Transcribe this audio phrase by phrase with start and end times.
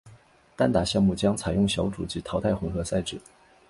[0.55, 3.21] 单打项目将采用小组及淘汰混合赛制。